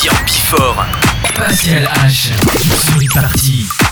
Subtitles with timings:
[0.00, 0.86] parti en Bifort.
[1.34, 2.32] Pascal H.
[2.86, 3.89] Sur les parties.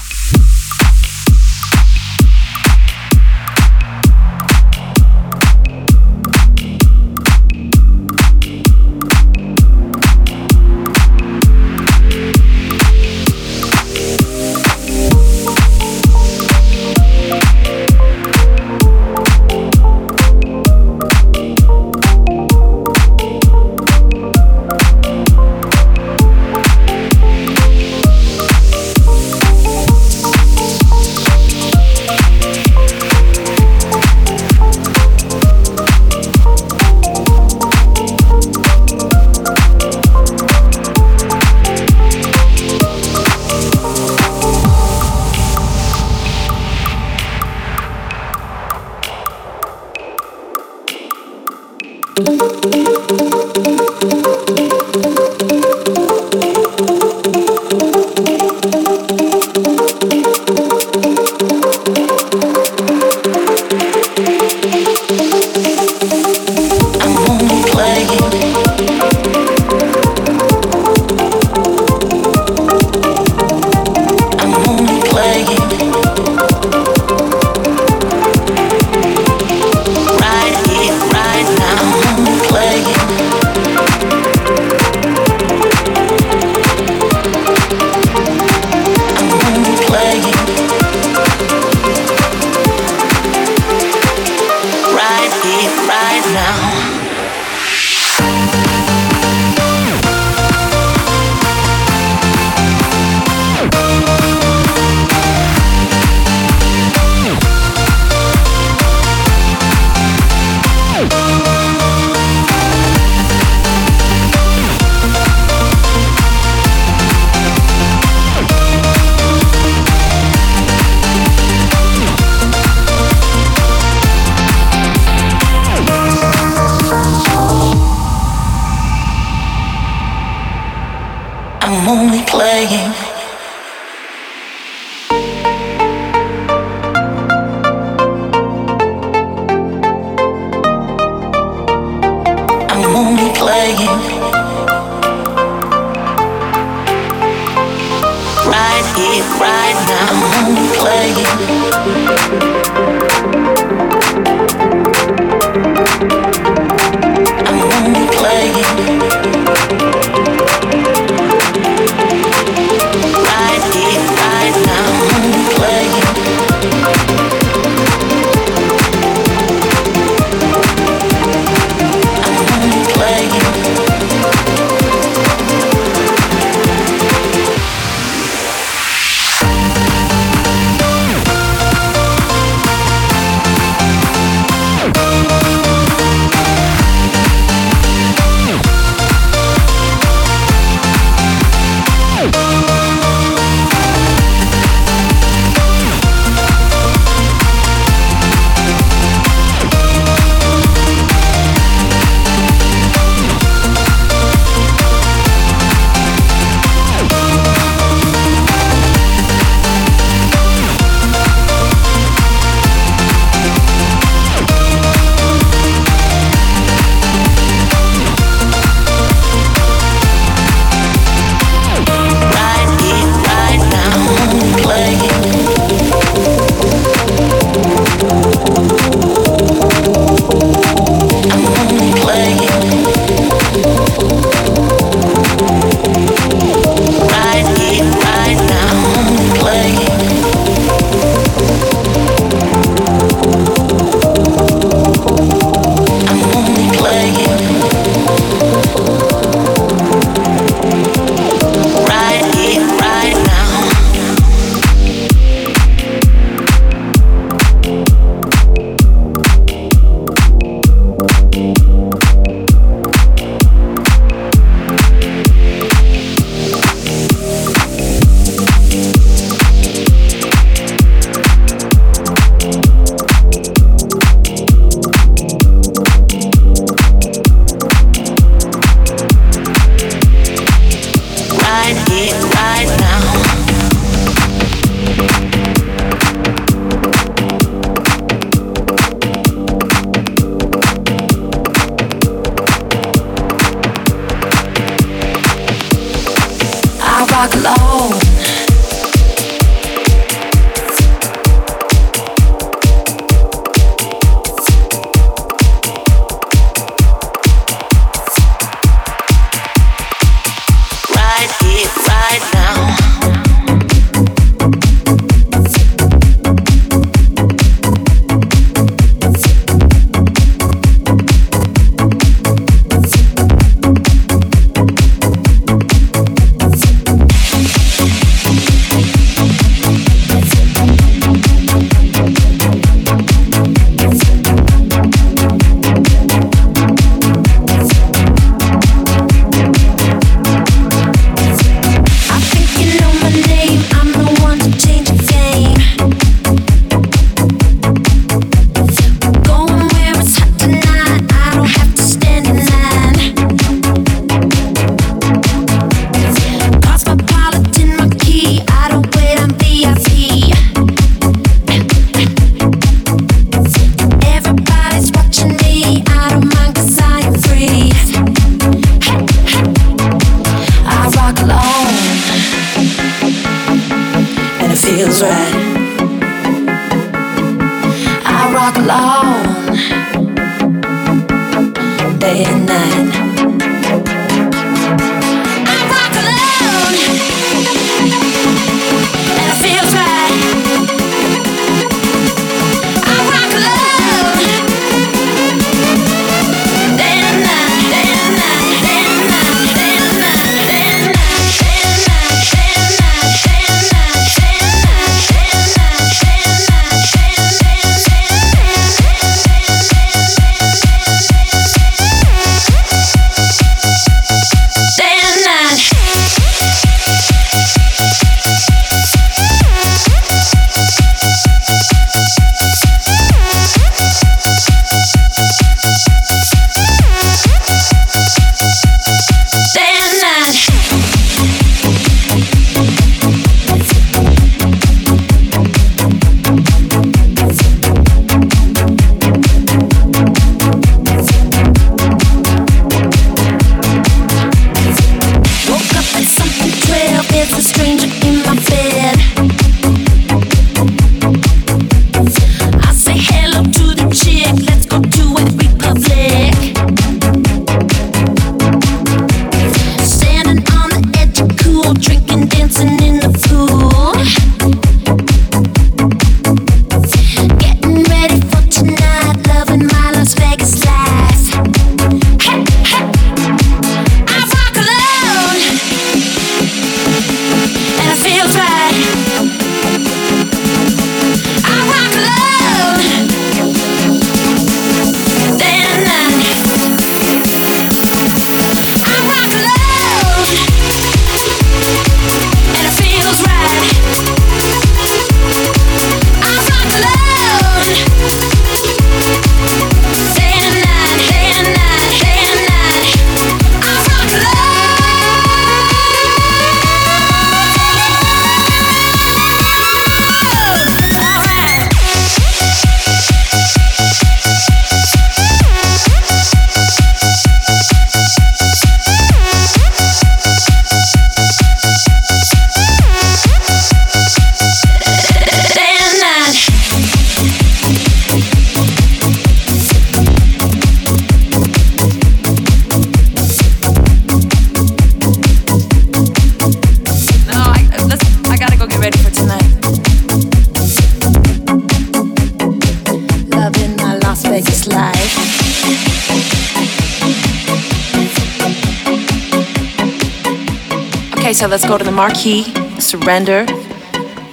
[551.38, 552.42] So let's go to the marquee,
[552.80, 553.46] surrender,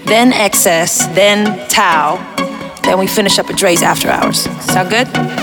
[0.06, 2.18] then XS, then Tao.
[2.82, 4.40] Then we finish up with Drai's after hours.
[4.66, 5.35] Sound good?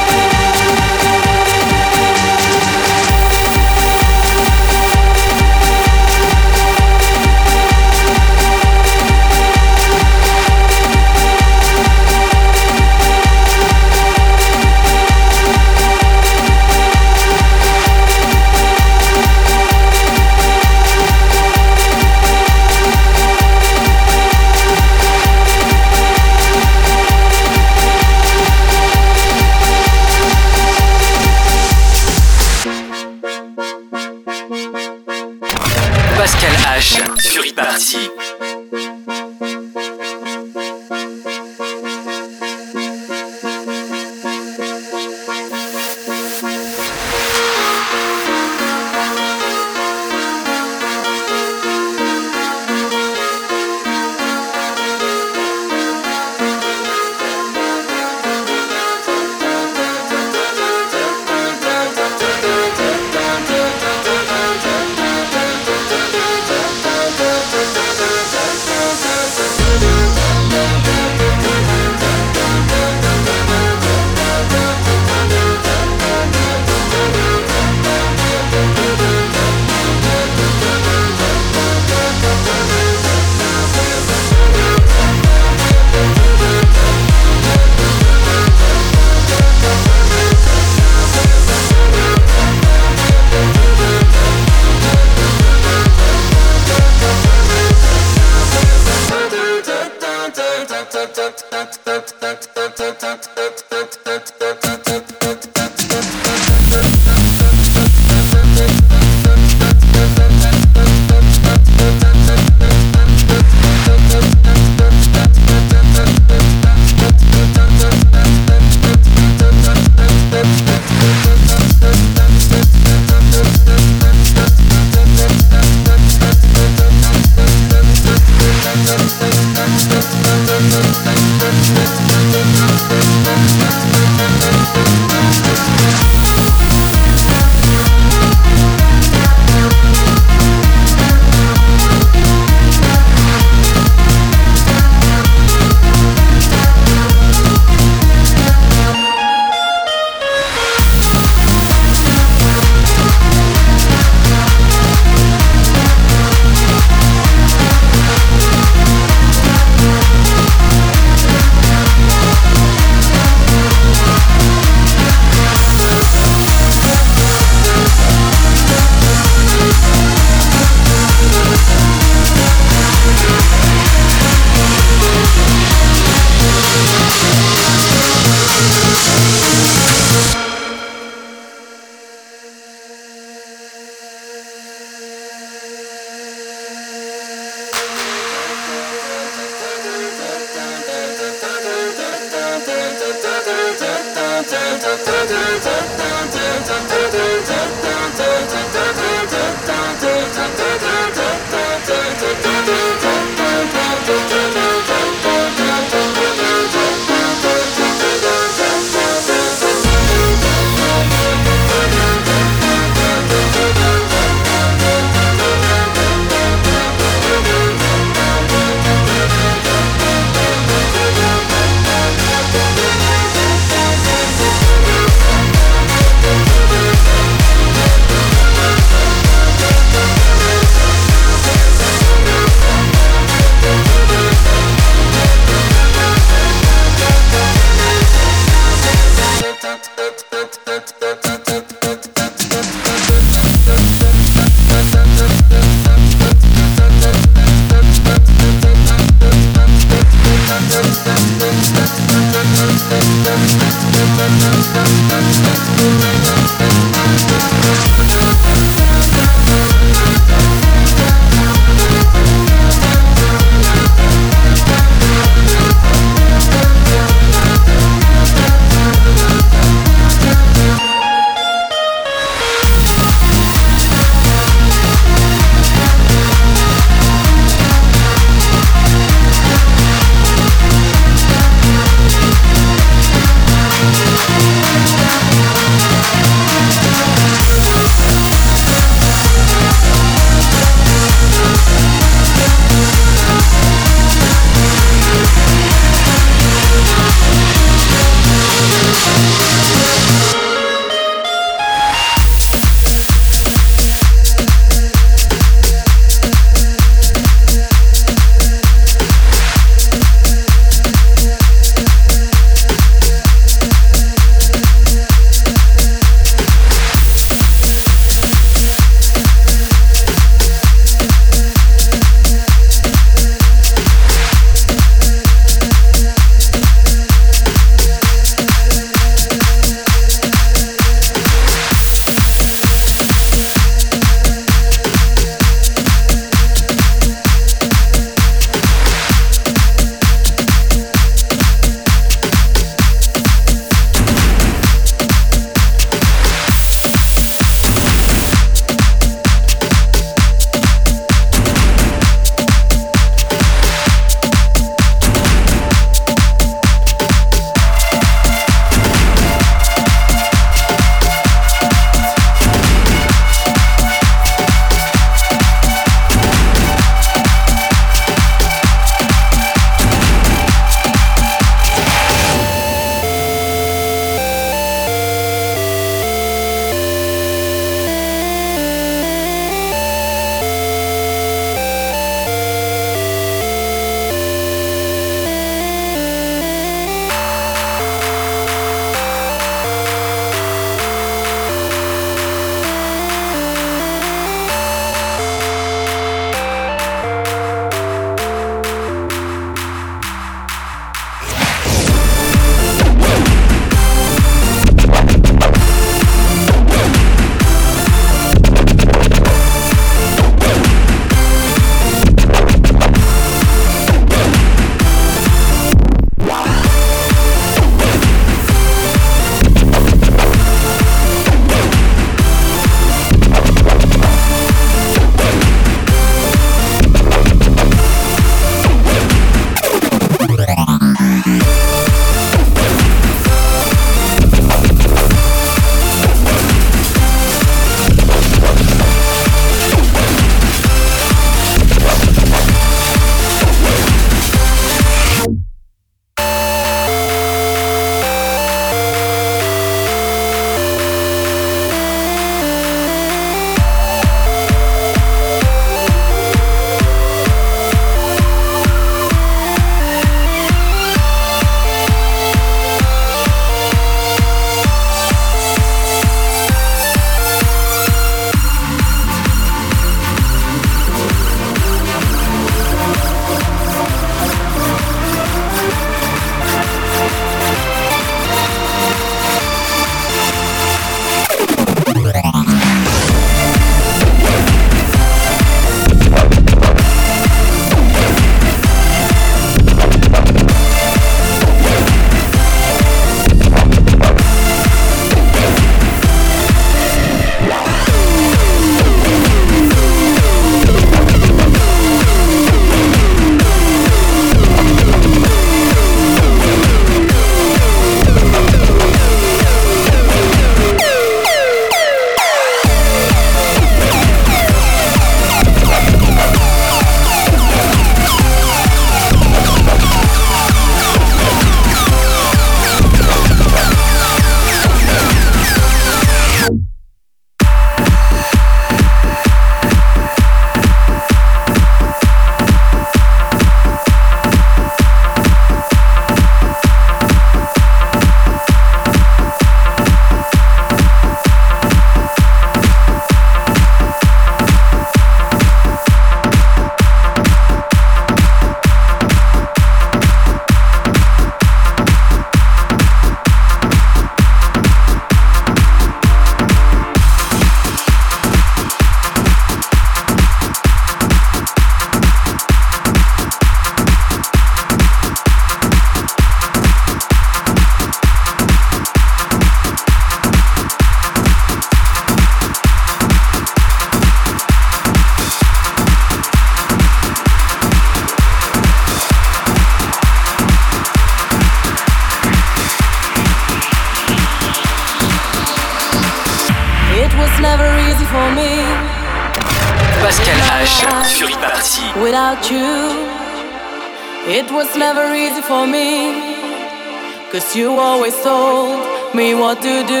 [597.55, 598.79] You always told
[599.15, 600.00] me what to do,